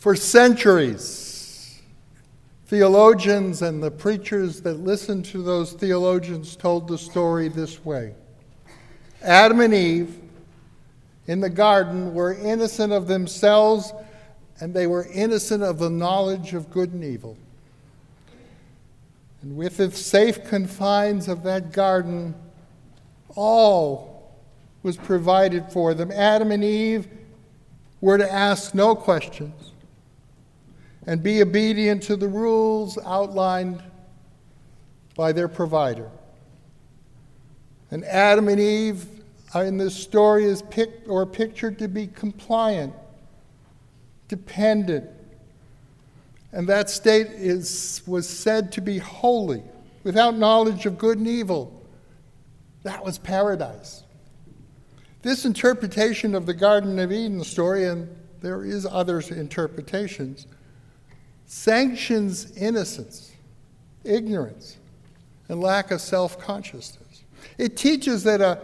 [0.00, 1.78] For centuries,
[2.68, 8.14] theologians and the preachers that listened to those theologians told the story this way
[9.20, 10.18] Adam and Eve
[11.26, 13.92] in the garden were innocent of themselves
[14.58, 17.36] and they were innocent of the knowledge of good and evil.
[19.42, 22.34] And with the safe confines of that garden,
[23.36, 24.32] all
[24.82, 26.10] was provided for them.
[26.10, 27.06] Adam and Eve
[28.00, 29.72] were to ask no questions
[31.10, 33.82] and be obedient to the rules outlined
[35.16, 36.08] by their provider.
[37.90, 39.04] And Adam and Eve
[39.56, 42.94] in this story is picked or pictured to be compliant,
[44.28, 45.10] dependent,
[46.52, 49.64] and that state is, was said to be holy,
[50.04, 51.84] without knowledge of good and evil.
[52.84, 54.04] That was paradise.
[55.22, 58.08] This interpretation of the Garden of Eden story, and
[58.40, 60.46] there is other interpretations,
[61.50, 63.32] sanctions innocence,
[64.04, 64.76] ignorance,
[65.48, 67.24] and lack of self-consciousness.
[67.58, 68.60] It teaches that a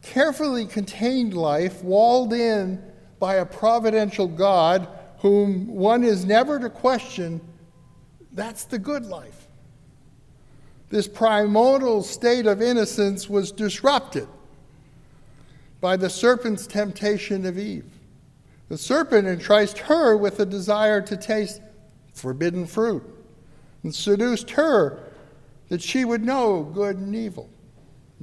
[0.00, 2.82] carefully contained life, walled in
[3.20, 4.88] by a providential God,
[5.18, 7.38] whom one is never to question,
[8.32, 9.46] that's the good life.
[10.88, 14.26] This primordial state of innocence was disrupted
[15.82, 17.84] by the serpent's temptation of Eve.
[18.70, 21.60] The serpent enticed her with a desire to taste
[22.12, 23.02] forbidden fruit
[23.82, 25.12] and seduced her
[25.68, 27.48] that she would know good and evil.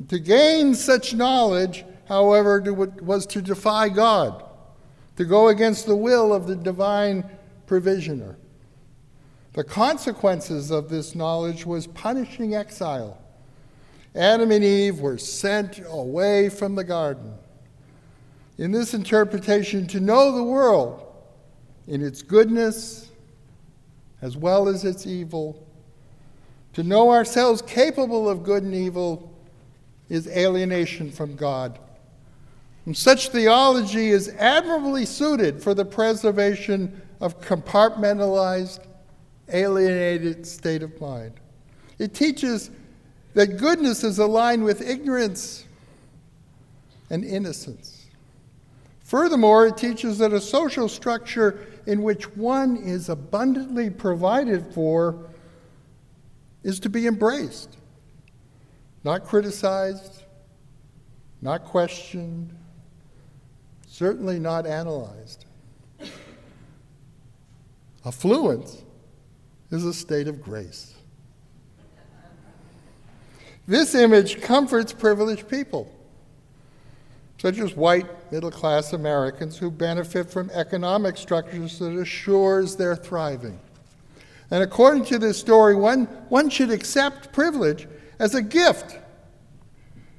[0.08, 2.62] To gain such knowledge, however,
[3.02, 4.44] was to defy God
[5.20, 7.30] to go against the will of the divine
[7.68, 8.38] provisioner.
[9.52, 13.20] The consequences of this knowledge was punishing exile.
[14.16, 17.34] Adam and Eve were sent away from the garden.
[18.58, 21.06] In this interpretation, to know the world
[21.86, 23.09] in its goodness
[24.22, 25.66] as well as its evil,
[26.74, 29.34] to know ourselves capable of good and evil,
[30.10, 31.80] is alienation from God.
[32.86, 38.80] And such theology is admirably suited for the preservation of compartmentalized,
[39.52, 41.34] alienated state of mind.
[42.00, 42.72] It teaches
[43.34, 45.66] that goodness is aligned with ignorance
[47.10, 48.08] and innocence.
[49.04, 55.26] Furthermore, it teaches that a social structure in which one is abundantly provided for
[56.62, 57.78] is to be embraced,
[59.04, 60.22] not criticized,
[61.42, 62.56] not questioned,
[63.88, 65.46] certainly not analyzed.
[68.06, 68.84] Affluence
[69.72, 70.94] is a state of grace.
[73.68, 75.92] This image comforts privileged people,
[77.40, 83.58] such as white middle class Americans who benefit from economic structures that assures their thriving.
[84.52, 87.88] And according to this story, one, one should accept privilege
[88.20, 88.98] as a gift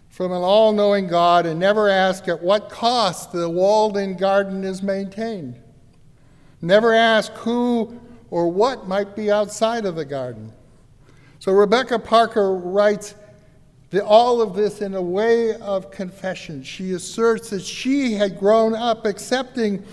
[0.08, 4.64] from an all knowing God and never ask at what cost the walled in garden
[4.64, 5.60] is maintained.
[6.62, 8.00] Never ask who
[8.30, 10.52] or what might be outside of the garden.
[11.38, 13.14] So Rebecca Parker writes
[13.90, 16.62] the, all of this in a way of confession.
[16.62, 19.84] She asserts that she had grown up accepting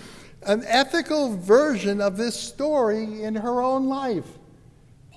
[0.44, 4.38] an ethical version of this story in her own life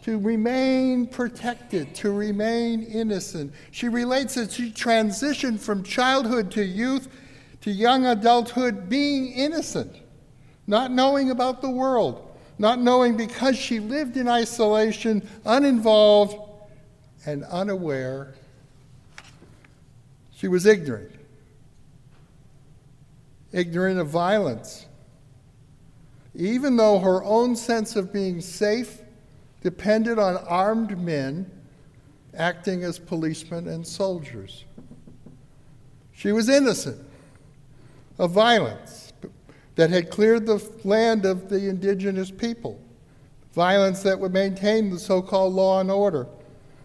[0.03, 3.53] to remain protected, to remain innocent.
[3.69, 7.07] She relates that she transitioned from childhood to youth
[7.61, 9.95] to young adulthood being innocent,
[10.67, 12.27] not knowing about the world,
[12.57, 16.35] not knowing because she lived in isolation, uninvolved,
[17.25, 18.33] and unaware.
[20.41, 21.11] She was ignorant,
[23.51, 24.87] ignorant of violence.
[26.33, 29.03] Even though her own sense of being safe
[29.61, 31.45] depended on armed men
[32.35, 34.65] acting as policemen and soldiers.
[36.11, 37.05] She was innocent
[38.17, 39.13] of violence
[39.75, 42.81] that had cleared the land of the indigenous people,
[43.53, 46.25] violence that would maintain the so called law and order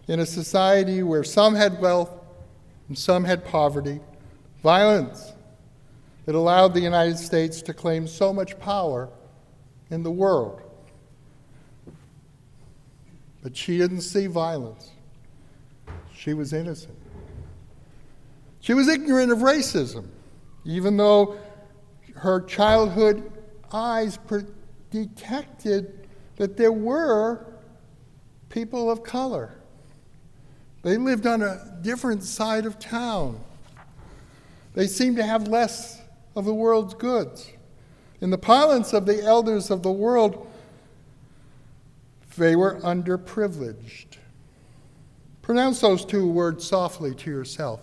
[0.09, 2.16] in a society where some had wealth
[2.89, 4.01] and some had poverty,
[4.63, 5.33] violence
[6.25, 9.09] that allowed the United States to claim so much power
[9.91, 10.61] in the world.
[13.43, 14.91] But she didn't see violence.
[16.15, 16.97] She was innocent.
[18.61, 20.07] She was ignorant of racism,
[20.65, 21.39] even though
[22.17, 23.31] her childhood
[23.73, 24.19] eyes
[24.91, 27.47] detected that there were
[28.49, 29.55] people of color.
[30.83, 33.41] They lived on a different side of town.
[34.75, 36.01] They seemed to have less
[36.35, 37.51] of the world's goods.
[38.21, 40.47] In the parlance of the elders of the world,
[42.37, 44.19] they were underprivileged.
[45.43, 47.81] Pronounce those two words softly to yourself.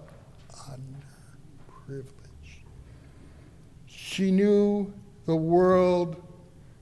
[1.90, 2.06] Underprivileged.
[3.88, 4.94] She knew
[5.26, 6.22] the world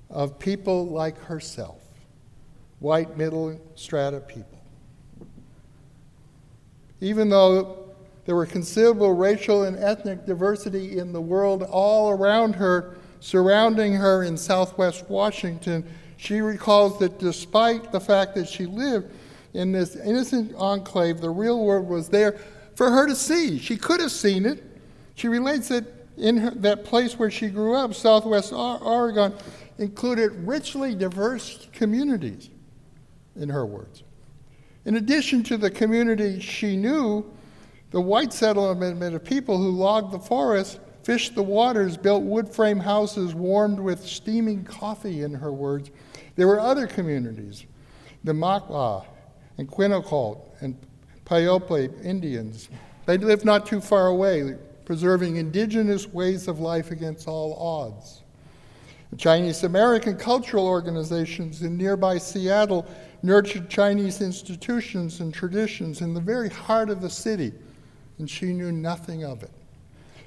[0.10, 1.82] of people like herself,
[2.80, 4.61] white middle strata people.
[7.02, 7.90] Even though
[8.26, 14.24] there were considerable racial and ethnic diversity in the world all around her, surrounding her
[14.24, 15.84] in southwest Washington,
[16.18, 19.12] she recalls that despite the fact that she lived
[19.54, 22.40] in this innocent enclave, the real world was there
[22.76, 23.58] for her to see.
[23.58, 24.64] She could have seen it.
[25.16, 25.84] She relates that
[26.18, 29.34] in her, that place where she grew up, southwest Oregon,
[29.78, 32.50] included richly diverse communities,
[33.36, 34.04] in her words.
[34.86, 37.32] In addition to the community she knew,
[37.92, 42.80] the white settlement of people who logged the forest fished the waters, built wood frame
[42.80, 45.92] houses warmed with steaming coffee, in her words.
[46.36, 47.66] There were other communities,
[48.24, 49.06] the Makah
[49.58, 50.78] and Quinault and
[51.26, 52.70] Puyallup Indians.
[53.06, 54.56] They lived not too far away,
[54.86, 58.21] preserving indigenous ways of life against all odds.
[59.12, 62.88] The Chinese American cultural organizations in nearby Seattle
[63.22, 67.52] nurtured Chinese institutions and traditions in the very heart of the city,
[68.18, 69.52] and she knew nothing of it.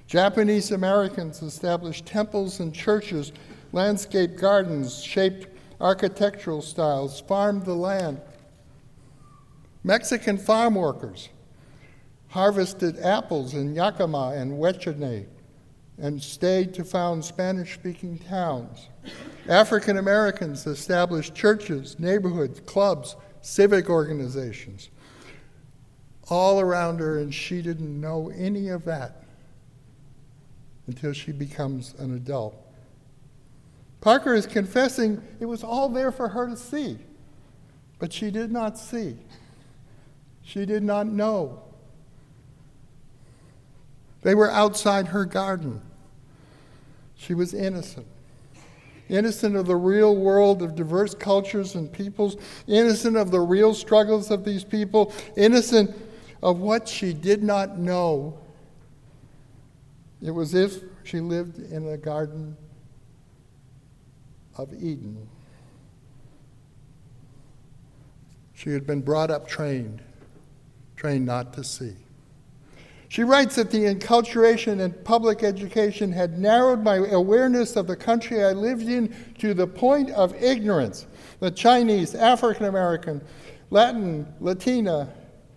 [0.07, 3.33] Japanese Americans established temples and churches,
[3.73, 5.49] landscape gardens, shaped
[5.81, 8.21] architectural styles, farmed the land.
[9.83, 11.31] Mexican farm workers
[12.29, 15.27] harvested apples in Yakima and Wenatchee
[15.99, 18.89] and stayed to found Spanish speaking towns.
[19.49, 24.91] African Americans established churches, neighborhoods, clubs, civic organizations
[26.31, 29.25] all around her, and she didn't know any of that
[30.87, 32.57] until she becomes an adult.
[34.01, 36.99] Parker is confessing it was all there for her to see,
[37.99, 39.17] but she did not see.
[40.43, 41.63] She did not know.
[44.25, 45.81] They were outside her garden.
[47.15, 48.07] She was innocent.
[49.09, 52.37] Innocent of the real world of diverse cultures and peoples,
[52.67, 55.95] innocent of the real struggles of these people, innocent
[56.43, 58.39] of what she did not know
[60.23, 62.57] it was as if she lived in a garden
[64.57, 65.29] of Eden.
[68.55, 70.01] She had been brought up trained,
[70.97, 72.04] trained not to see.
[73.09, 78.45] She writes that the enculturation and public education had narrowed my awareness of the country
[78.45, 81.07] I lived in to the point of ignorance.
[81.41, 83.21] The Chinese, African American,
[83.71, 85.13] Latin, Latina,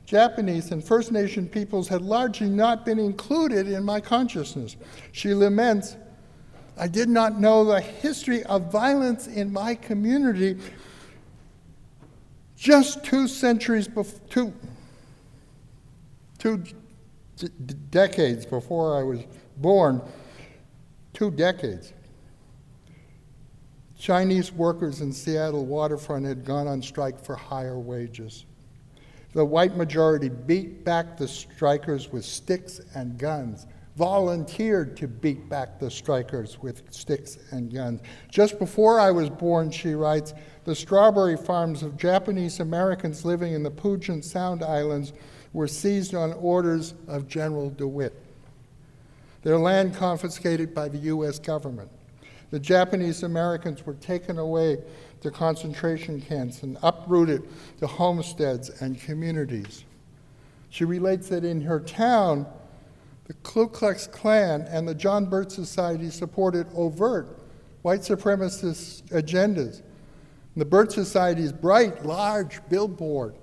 [0.06, 4.78] Japanese and First Nation peoples had largely not been included in my consciousness.
[5.12, 5.98] She laments,
[6.78, 10.58] I did not know the history of violence in my community
[12.56, 14.54] just two centuries before, two,
[16.40, 16.64] two
[17.38, 17.50] d-
[17.90, 19.22] decades before I was
[19.58, 20.02] born,
[21.14, 21.94] two decades.
[23.98, 28.46] Chinese workers in Seattle waterfront had gone on strike for higher wages.
[29.34, 35.80] The white majority beat back the strikers with sticks and guns, volunteered to beat back
[35.80, 38.02] the strikers with sticks and guns.
[38.30, 40.34] Just before I was born, she writes,
[40.66, 45.14] the strawberry farms of Japanese Americans living in the Puget Sound Islands
[45.54, 48.14] were seized on orders of General DeWitt.
[49.44, 51.40] Their land confiscated by the U.S.
[51.40, 51.90] government.
[52.50, 54.78] The Japanese Americans were taken away
[55.22, 57.44] to concentration camps and uprooted
[57.80, 59.84] to homesteads and communities.
[60.70, 62.46] She relates that in her town,
[63.26, 67.40] the Ku Klux Klan and the John Birch Society supported overt
[67.82, 69.82] white supremacist agendas.
[70.56, 73.36] And the Birch Society's bright, large billboard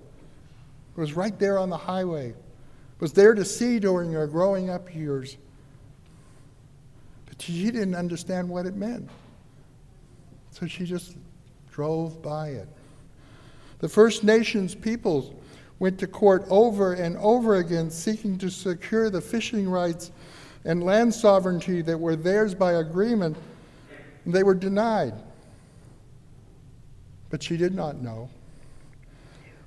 [0.96, 2.34] was right there on the highway,
[3.00, 5.36] was there to see during her growing up years.
[7.26, 9.08] But she didn't understand what it meant.
[10.52, 11.16] So she just
[11.70, 12.68] drove by it.
[13.80, 15.32] The First Nations peoples
[15.80, 20.12] went to court over and over again seeking to secure the fishing rights
[20.64, 23.36] and land sovereignty that were theirs by agreement.
[24.24, 25.14] and They were denied.
[27.30, 28.30] But she did not know.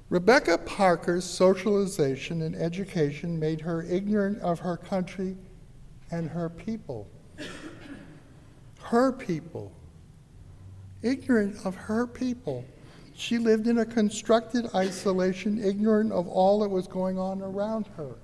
[0.09, 5.35] Rebecca Parker's socialization and education made her ignorant of her country
[6.11, 7.07] and her people.
[8.79, 9.73] Her people
[11.01, 12.65] ignorant of her people.
[13.13, 18.15] She lived in a constructed isolation, ignorant of all that was going on around her.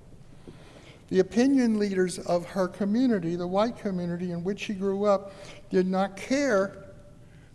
[1.08, 5.32] The opinion leaders of her community, the white community in which she grew up,
[5.70, 6.76] did not care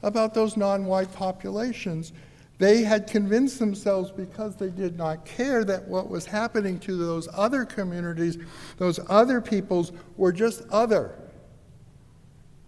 [0.03, 2.13] about those non white populations.
[2.59, 7.29] They had convinced themselves because they did not care that what was happening to those
[7.33, 8.37] other communities,
[8.77, 11.17] those other peoples, were just other.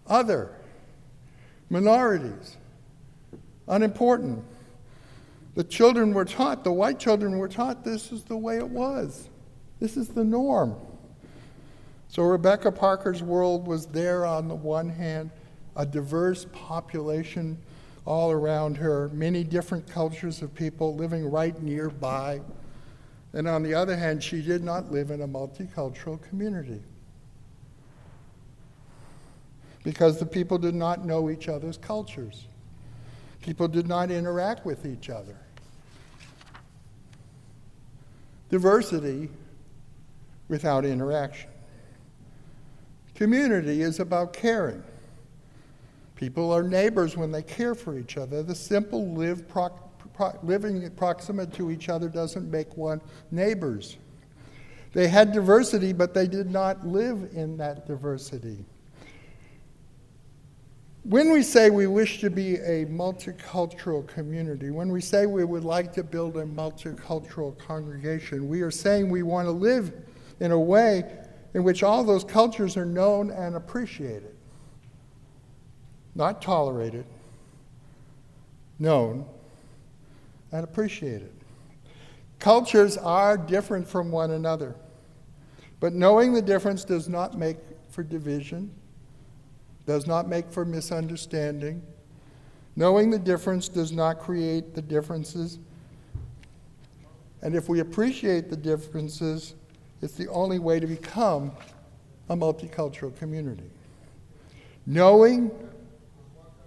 [0.06, 0.56] Other.
[1.68, 2.56] Minorities.
[3.68, 4.42] Unimportant.
[5.54, 9.28] The children were taught, the white children were taught this is the way it was.
[9.78, 10.74] This is the norm.
[12.08, 15.30] So Rebecca Parker's world was there on the one hand,
[15.76, 17.58] a diverse population
[18.04, 22.40] all around her, many different cultures of people living right nearby.
[23.32, 26.82] And on the other hand, she did not live in a multicultural community
[29.84, 32.46] because the people did not know each other's cultures.
[33.40, 35.36] People did not interact with each other.
[38.50, 39.28] Diversity
[40.48, 41.50] without interaction.
[43.14, 44.82] Community is about caring.
[46.22, 48.44] People are neighbors when they care for each other.
[48.44, 49.70] The simple live pro-
[50.14, 53.00] pro- living proximate to each other doesn't make one
[53.32, 53.96] neighbors.
[54.92, 58.64] They had diversity, but they did not live in that diversity.
[61.02, 65.64] When we say we wish to be a multicultural community, when we say we would
[65.64, 69.92] like to build a multicultural congregation, we are saying we want to live
[70.38, 71.18] in a way
[71.54, 74.36] in which all those cultures are known and appreciated
[76.14, 77.04] not tolerated,
[78.78, 79.26] known,
[80.50, 81.32] and appreciated.
[82.38, 84.74] Cultures are different from one another,
[85.80, 87.56] but knowing the difference does not make
[87.90, 88.70] for division,
[89.86, 91.82] does not make for misunderstanding.
[92.74, 95.58] Knowing the difference does not create the differences.
[97.42, 99.54] And if we appreciate the differences,
[100.00, 101.52] it's the only way to become
[102.28, 103.70] a multicultural community.
[104.86, 105.50] Knowing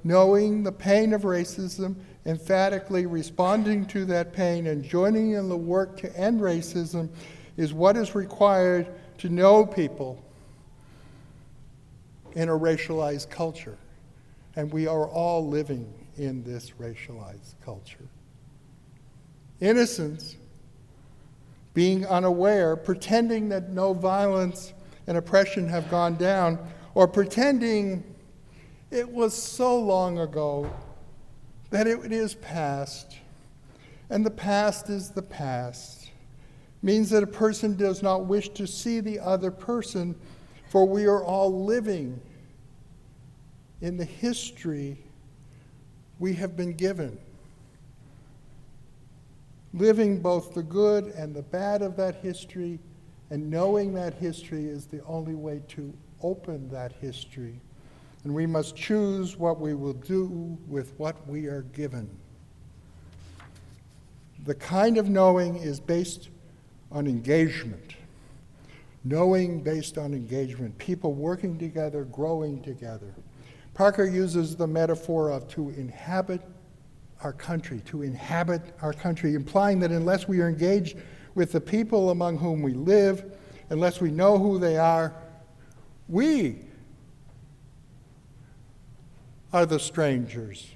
[0.05, 1.95] knowing the pain of racism,
[2.27, 7.09] emphatically responding to that pain, and joining in the work to end racism
[7.57, 10.23] is what is required to know people
[12.33, 13.77] in a racialized culture.
[14.55, 18.07] And we are all living in this racialized culture.
[19.59, 20.35] Innocence,
[21.73, 24.71] being unaware, pretending that no violence
[25.07, 26.59] and oppression have gone down,
[26.93, 28.03] or pretending
[28.91, 30.71] it was so long ago
[31.69, 33.17] that it is past,
[34.09, 36.09] and the past is the past.
[36.81, 40.15] Means that a person does not wish to see the other person,
[40.69, 42.21] for we are all living
[43.81, 44.97] in the history
[46.19, 47.17] we have been given.
[49.73, 52.79] Living both the good and the bad of that history,
[53.31, 57.59] and knowing that history is the only way to open that history
[58.25, 62.09] and we must choose what we will do with what we are given.
[64.45, 66.29] The kind of knowing is based
[66.91, 67.93] on engagement.
[69.03, 73.13] Knowing based on engagement, people working together, growing together.
[73.75, 76.41] Parker uses the metaphor of to inhabit
[77.21, 80.97] our country, to inhabit our country, implying that unless we are engaged
[81.35, 83.37] with the people among whom we live,
[83.69, 85.13] unless we know who they are,
[86.07, 86.64] we
[89.55, 90.69] are the strangers.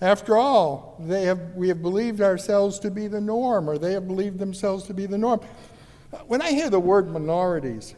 [0.00, 4.08] After all, they have, we have believed ourselves to be the norm, or they have
[4.08, 5.38] believed themselves to be the norm.
[6.26, 7.94] When I hear the word minorities,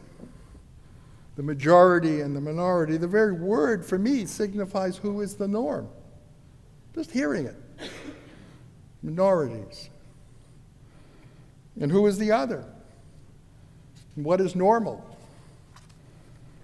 [1.35, 5.89] the majority and the minority, the very word for me signifies who is the norm.
[6.93, 7.57] Just hearing it.
[9.01, 9.89] Minorities.
[11.81, 12.63] And who is the other?
[14.15, 15.03] And what is normal?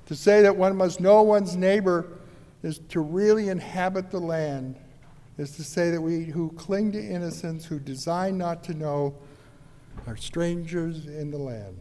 [0.06, 2.20] To say that one must know one's neighbor
[2.64, 4.78] is to really inhabit the land,
[5.38, 9.16] is to say that we who cling to innocence, who design not to know,
[10.08, 11.80] are strangers in the land.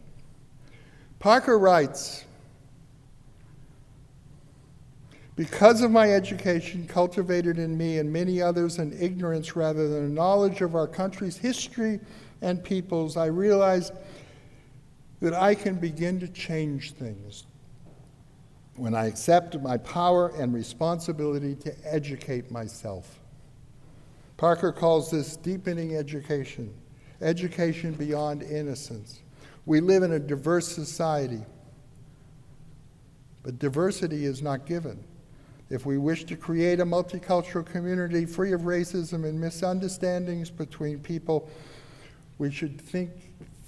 [1.19, 2.25] Parker writes,
[5.35, 10.09] because of my education cultivated in me and many others an ignorance rather than a
[10.09, 11.99] knowledge of our country's history
[12.41, 13.91] and peoples, I realize
[15.21, 17.45] that I can begin to change things,
[18.75, 23.19] when I accept my power and responsibility to educate myself.
[24.37, 26.73] Parker calls this deepening education,
[27.21, 29.21] education beyond innocence.
[29.65, 31.41] We live in a diverse society,
[33.43, 35.03] but diversity is not given.
[35.69, 41.49] If we wish to create a multicultural community free of racism and misunderstandings between people,
[42.39, 43.11] we should think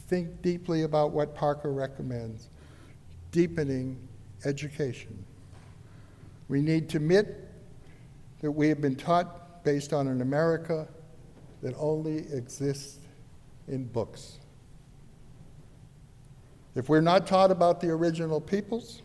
[0.07, 2.49] think deeply about what Parker recommends
[3.31, 3.97] deepening
[4.45, 5.23] education.
[6.47, 7.49] We need to admit
[8.41, 10.87] that we have been taught based on an America
[11.61, 12.99] that only exists
[13.67, 14.39] in books.
[16.75, 19.01] If we're not taught about the original peoples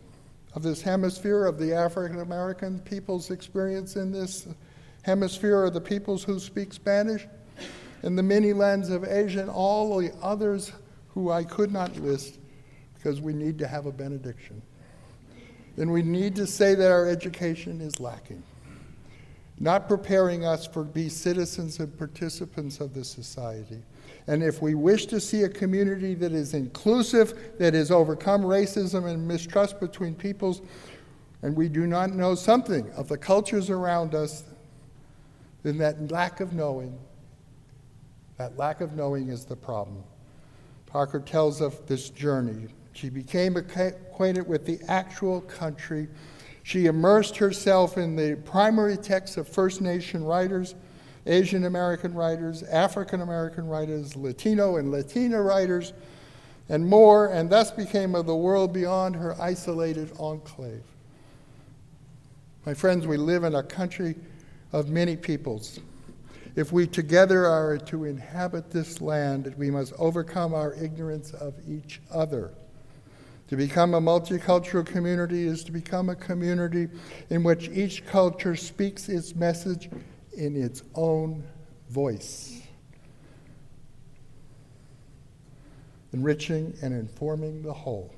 [0.54, 4.48] of this hemisphere, of the African American people's experience in this
[5.02, 7.26] hemisphere, or the peoples who speak Spanish,
[8.02, 10.72] and the many lands of Asia, and all the others
[11.08, 12.38] who I could not list,
[12.94, 14.62] because we need to have a benediction.
[15.78, 18.42] Then we need to say that our education is lacking,
[19.60, 23.80] not preparing us for be citizens and participants of the society.
[24.26, 29.06] And if we wish to see a community that is inclusive, that has overcome racism
[29.06, 30.62] and mistrust between peoples,
[31.42, 34.42] and we do not know something of the cultures around us,
[35.62, 36.98] then that lack of knowing,
[38.36, 40.02] that lack of knowing is the problem.
[40.86, 42.66] Parker tells of this journey.
[42.98, 46.08] She became acquainted with the actual country.
[46.64, 50.74] She immersed herself in the primary texts of First Nation writers
[51.24, 55.92] Asian American writers, African American writers, Latino and Latina writers,
[56.68, 60.82] and more, and thus became of the world beyond her isolated enclave.
[62.66, 64.16] My friends, we live in a country
[64.72, 65.78] of many peoples.
[66.56, 72.00] If we together are to inhabit this land, we must overcome our ignorance of each
[72.10, 72.50] other.
[73.48, 76.88] To become a multicultural community is to become a community
[77.30, 79.88] in which each culture speaks its message
[80.36, 81.42] in its own
[81.88, 82.60] voice,
[86.12, 88.14] enriching and informing the whole.